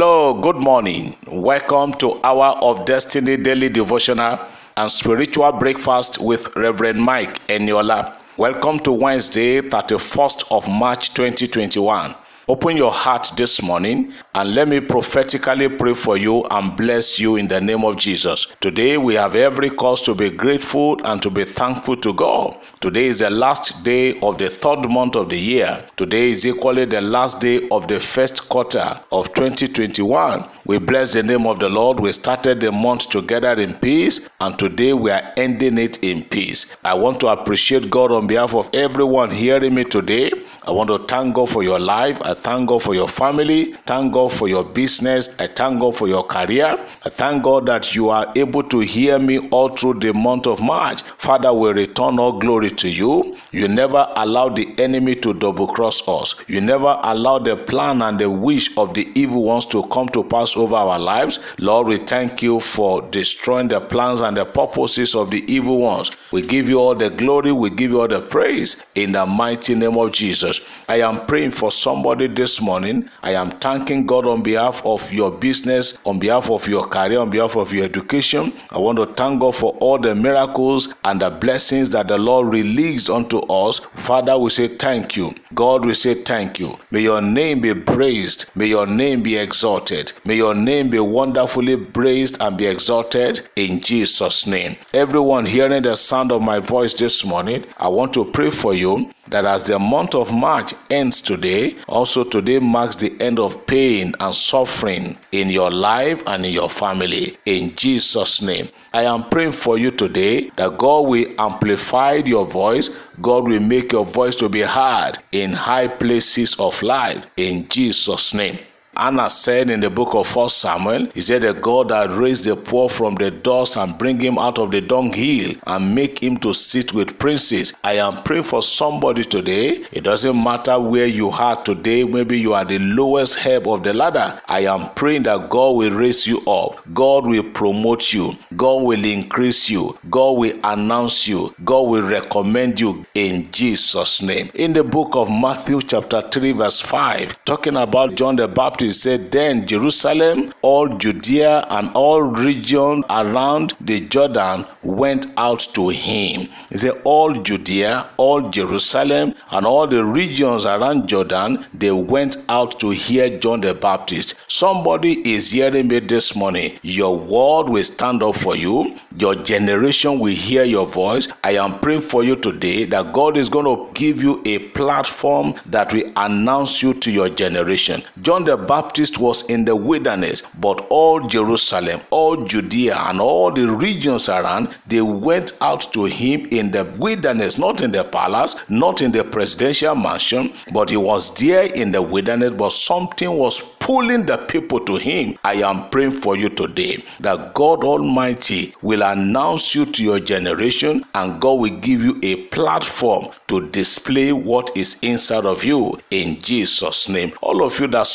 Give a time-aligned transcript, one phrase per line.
[0.00, 1.16] Hello, good morning.
[1.26, 4.38] Welcome to Hour of Destiny Daily Devotional
[4.76, 8.14] and Spiritual Breakfast with Reverend Mike Eniola.
[8.36, 12.14] Welcome to Wednesday, 31st of March 2021.
[12.50, 17.36] Open your heart this morning and let me prophetically pray for you and bless you
[17.36, 18.46] in the name of Jesus.
[18.62, 22.56] Today we have every cause to be grateful and to be thankful to God.
[22.80, 25.86] Today is the last day of the third month of the year.
[25.98, 30.48] Today is equally the last day of the first quarter of 2021.
[30.64, 32.00] We bless the name of the Lord.
[32.00, 36.74] We started the month together in peace and today we are ending it in peace.
[36.82, 40.30] I want to appreciate God on behalf of everyone hearing me today.
[40.68, 42.20] I want to thank God for your life.
[42.22, 43.72] I thank God for your family.
[43.86, 45.34] Thank God for your business.
[45.40, 46.78] I thank God for your career.
[47.06, 50.60] I thank God that you are able to hear me all through the month of
[50.60, 51.00] March.
[51.16, 53.34] Father, we return all glory to you.
[53.50, 56.34] You never allow the enemy to double cross us.
[56.48, 60.22] You never allow the plan and the wish of the evil ones to come to
[60.22, 61.38] pass over our lives.
[61.58, 66.10] Lord, we thank you for destroying the plans and the purposes of the evil ones.
[66.30, 67.52] We give you all the glory.
[67.52, 70.57] We give you all the praise in the mighty name of Jesus.
[70.88, 73.10] I am praying for somebody this morning.
[73.22, 77.30] I am thanking God on behalf of your business, on behalf of your career, on
[77.30, 78.52] behalf of your education.
[78.70, 82.48] I want to thank God for all the miracles and the blessings that the Lord
[82.48, 83.78] released unto us.
[83.78, 85.34] Father, we say thank you.
[85.54, 86.78] God, we say thank you.
[86.90, 88.50] May your name be praised.
[88.54, 90.12] May your name be exalted.
[90.24, 94.76] May your name be wonderfully praised and be exalted in Jesus' name.
[94.94, 99.10] Everyone hearing the sound of my voice this morning, I want to pray for you
[99.30, 104.14] that as the month of March ends today, also today marks the end of pain
[104.20, 107.36] and suffering in your life and in your family.
[107.46, 108.68] In Jesus' name.
[108.92, 112.90] I am praying for you today that God will amplify your voice.
[113.20, 117.26] God will make your voice to be heard in high places of life.
[117.36, 118.58] In Jesus' name.
[118.96, 122.56] Hannah said in the book of 1 Samuel, he said The God that raised the
[122.56, 126.52] poor from the dust and bring him out of the dunghill and make him to
[126.52, 127.72] sit with princes.
[127.84, 129.84] I am praying for somebody today.
[129.92, 132.02] It doesn't matter where you are today.
[132.04, 134.40] Maybe you are the lowest herb of the ladder.
[134.48, 136.80] I am praying that God will raise you up.
[136.92, 138.36] God will promote you.
[138.56, 139.96] God will increase you.
[140.10, 141.54] God will announce you.
[141.64, 144.50] God will recommend you in Jesus' name.
[144.54, 148.90] In the book of Matthew chapter 3 verse 5, talking about John the Baptist, he
[148.90, 156.48] said, Then Jerusalem, all Judea, and all region around the Jordan went out to him.
[156.70, 162.78] He said, All Judea, all Jerusalem, and all the regions around Jordan, they went out
[162.80, 164.34] to hear John the Baptist.
[164.48, 166.78] Somebody is hearing me this morning.
[166.82, 168.96] Your word will stand up for you.
[169.16, 171.28] Your generation will hear your voice.
[171.42, 175.54] I am praying for you today that God is going to give you a platform
[175.66, 178.02] that will announce you to your generation.
[178.22, 183.66] John the Baptist was in the wilderness, but all Jerusalem, all Judea, and all the
[183.66, 189.00] regions around, they went out to him in the wilderness, not in the palace, not
[189.00, 194.26] in the presidential mansion, but he was there in the wilderness, but something was pulling
[194.26, 195.38] the people to him.
[195.44, 201.04] I am praying for you today that God Almighty will announce you to your generation
[201.14, 206.38] and God will give you a platform to display what is inside of you in
[206.38, 207.32] Jesus' name.
[207.40, 208.06] All of you that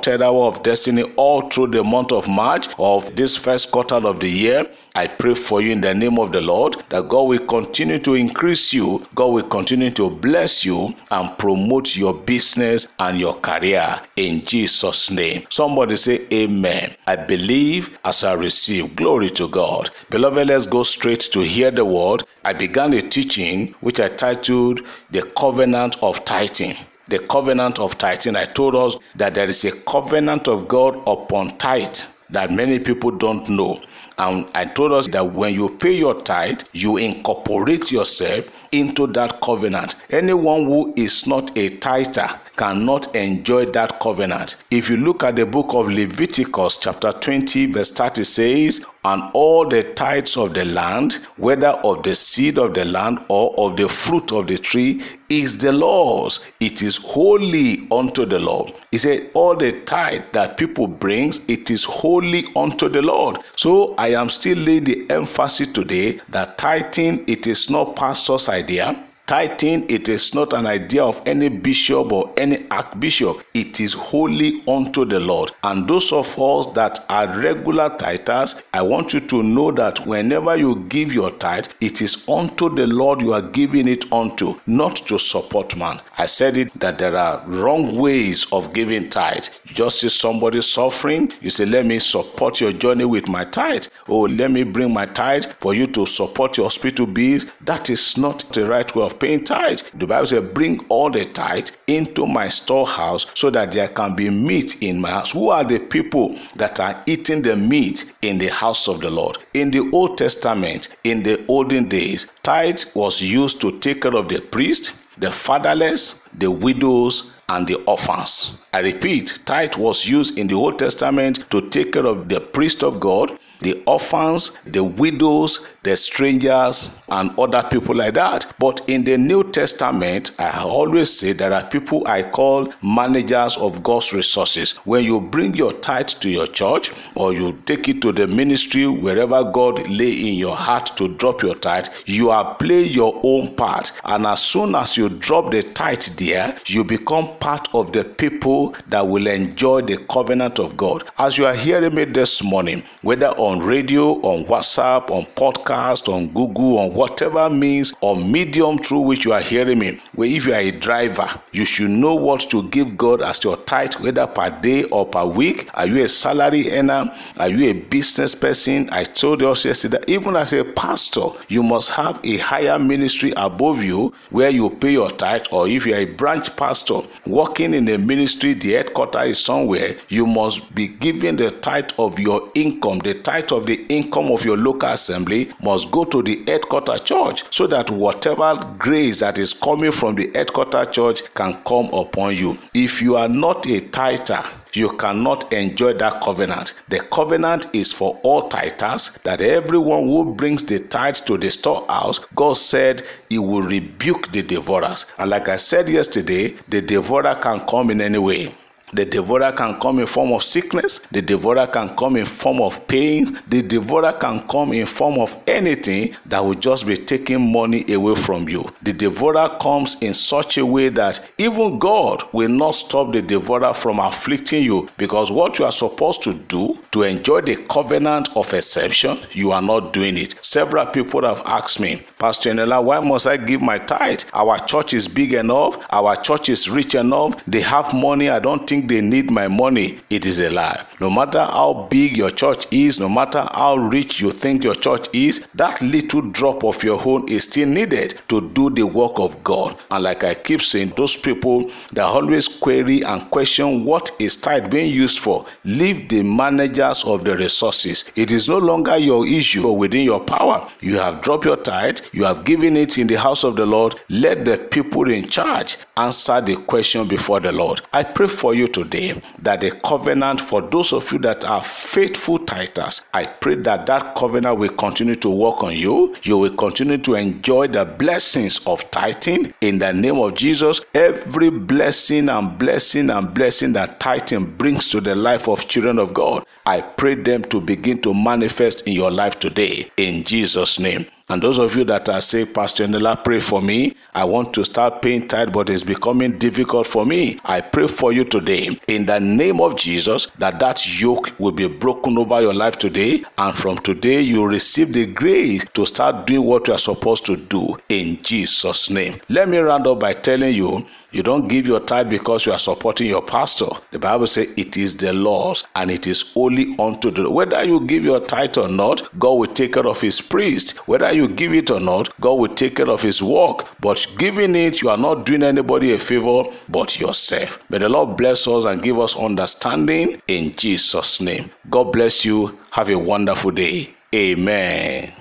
[0.00, 4.18] supported Hour of Destiny all through the month of March of this first quarter of
[4.18, 7.46] the year, I pray for you in the name of the Lord that God will
[7.46, 13.20] continue to increase you, God will continue to bless you and promote your business and
[13.20, 15.46] your career in Jesus' name.
[15.50, 16.94] Somebody say, Amen.
[17.06, 18.96] I believe as I receive.
[18.96, 19.90] Glory to God.
[20.08, 22.22] Beloved, let's go straight to hear the word.
[22.44, 24.80] I began a teaching which I titled
[25.10, 26.76] The Covenant of Tithing
[27.10, 28.36] the covenant of tithing.
[28.36, 31.98] I told us that there is a covenant of God upon tithe
[32.30, 33.82] that many people don't know.
[34.18, 39.40] And I told us that when you pay your tithe, you incorporate yourself into that
[39.40, 39.94] covenant.
[40.10, 44.62] Anyone who is not a tither cannot enjoy that covenant.
[44.70, 49.66] If you look at the book of Leviticus, chapter 20, verse 30 says, and all
[49.66, 53.88] the tithes of the land, whether of the seed of the land or of the
[53.88, 56.46] fruit of the tree, is the Lord's.
[56.60, 58.72] It is holy unto the Lord.
[58.90, 63.38] He said, All the tithe that people brings, it is holy unto the Lord.
[63.56, 69.06] So I am still laying the emphasis today that tithing, it is not pastor's idea.
[69.30, 73.40] Tithing, it is not an idea of any bishop or any archbishop.
[73.54, 75.52] It is holy unto the Lord.
[75.62, 80.56] And those of us that are regular tithers, I want you to know that whenever
[80.56, 84.96] you give your tithe, it is unto the Lord you are giving it unto, not
[84.96, 86.00] to support man.
[86.18, 89.46] I said it that there are wrong ways of giving tithe.
[89.66, 93.86] You just see somebody suffering, you say, Let me support your journey with my tithe.
[94.08, 97.46] Oh, let me bring my tithe for you to support your hospital bills.
[97.60, 99.80] That is not the right way of paying tithe.
[99.94, 104.30] The Bible says, Bring all the tithe into my storehouse so that there can be
[104.30, 105.30] meat in my house.
[105.32, 109.38] Who are the people that are eating the meat in the house of the Lord?
[109.54, 114.28] In the Old Testament, in the olden days, tithe was used to take care of
[114.28, 118.58] the priest, the fatherless, the widows, and the orphans.
[118.72, 122.82] I repeat, tithe was used in the Old Testament to take care of the priest
[122.82, 128.52] of God, the orphans, the widows, the strangers, and other people like that.
[128.58, 133.82] But in the New Testament, I always say there are people I call managers of
[133.82, 134.72] God's resources.
[134.84, 138.86] When you bring your tithe to your church or you take it to the ministry,
[138.86, 143.54] wherever God lay in your heart to drop your tithe, you are playing your own
[143.54, 143.92] part.
[144.04, 148.74] And as soon as you drop the tithe there, you become part of the people
[148.88, 151.04] that will enjoy the covenant of God.
[151.18, 156.28] As you are hearing me this morning, whether on radio, on WhatsApp, on podcast, on
[156.28, 160.52] Google, on whatever means or medium through which you are hearing me, where if you
[160.54, 164.50] are a driver, you should know what to give God as your tithe, whether per
[164.60, 165.68] day or per week.
[165.74, 167.12] Are you a salary earner?
[167.38, 168.88] Are you a business person?
[168.92, 173.82] I told us yesterday, even as a pastor, you must have a higher ministry above
[173.82, 177.88] you where you pay your tithe, or if you are a branch pastor working in
[177.88, 183.00] a ministry, the headquarters is somewhere, you must be giving the tithe of your income,
[183.00, 187.44] the tithe of the income of your local assembly must go to the headquarters church
[187.50, 192.58] so that whatever grace that is coming from the headquarters church can come upon you.
[192.74, 194.42] If you are not a tither,
[194.72, 196.74] you cannot enjoy that covenant.
[196.88, 202.18] The covenant is for all tithers that everyone who brings the tithe to the storehouse,
[202.34, 205.06] God said he will rebuke the devourers.
[205.18, 208.54] And like I said yesterday, the devourer can come in any way.
[208.92, 211.00] The devourer can come in form of sickness.
[211.12, 213.38] The devourer can come in form of pain.
[213.48, 218.14] The devourer can come in form of anything that will just be taking money away
[218.14, 218.68] from you.
[218.82, 223.74] The devourer comes in such a way that even God will not stop the devourer
[223.74, 228.52] from afflicting you because what you are supposed to do to enjoy the covenant of
[228.52, 230.34] exception, you are not doing it.
[230.42, 234.22] Several people have asked me, Pastor Eniola, why must I give my tithe?
[234.32, 235.78] Our church is big enough.
[235.90, 237.42] Our church is rich enough.
[237.46, 238.28] They have money.
[238.28, 240.84] I don't think they need my money, it is a lie.
[241.00, 245.08] No matter how big your church is, no matter how rich you think your church
[245.12, 249.42] is, that little drop of your own is still needed to do the work of
[249.44, 249.76] God.
[249.90, 254.70] And like I keep saying, those people that always query and question what is tithe
[254.70, 258.10] being used for, leave the managers of the resources.
[258.16, 260.68] It is no longer your issue or within your power.
[260.80, 263.94] You have dropped your tithe, you have given it in the house of the Lord.
[264.08, 267.80] Let the people in charge answer the question before the Lord.
[267.92, 272.38] I pray for you today that the covenant for those of you that are faithful
[272.38, 276.16] tithers, I pray that that covenant will continue to work on you.
[276.22, 280.80] You will continue to enjoy the blessings of tithing in the name of Jesus.
[280.94, 286.14] Every blessing and blessing and blessing that tithing brings to the life of children of
[286.14, 291.06] God, I pray them to begin to manifest in your life today in Jesus' name.
[291.30, 293.94] And those of you that are saying, Pastor Eniola, pray for me.
[294.14, 297.38] I want to start paying tithe, but it's becoming difficult for me.
[297.44, 301.68] I pray for you today in the name of Jesus that that yoke will be
[301.68, 303.22] broken over your life today.
[303.38, 307.36] And from today, you receive the grace to start doing what you are supposed to
[307.36, 309.20] do in Jesus' name.
[309.28, 312.58] Let me round up by telling you you don't give your tithe because you are
[312.58, 313.66] supporting your pastor.
[313.90, 317.80] The Bible says it is the Lord's and it is only unto the Whether you
[317.86, 320.76] give your tithe or not, God will take care of his priest.
[320.88, 323.66] Whether you give it or not, God will take care of his work.
[323.80, 327.62] But giving it, you are not doing anybody a favor but yourself.
[327.70, 331.50] May the Lord bless us and give us understanding in Jesus' name.
[331.68, 332.58] God bless you.
[332.72, 333.90] Have a wonderful day.
[334.14, 335.19] Amen.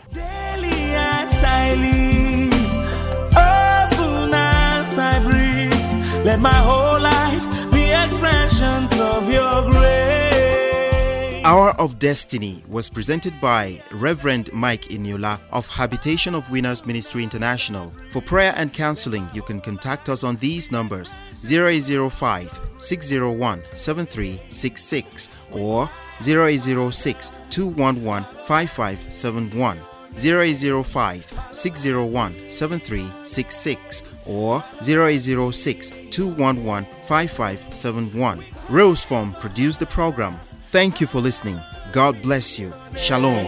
[6.23, 11.45] Let my whole life be expressions of your grace.
[11.45, 17.93] Hour of Destiny was presented by Reverend Mike Eniola of Habitation of Winners Ministry International.
[18.11, 21.15] For prayer and counseling, you can contact us on these numbers
[21.49, 25.89] 0805 601 7366 or
[26.21, 29.77] 0806 211 5571.
[30.17, 38.45] 0805 601 7366 or 0806 211 5571.
[38.69, 40.33] Rose Form produced the program.
[40.63, 41.59] Thank you for listening.
[41.91, 42.71] God bless you.
[42.95, 43.45] Shalom.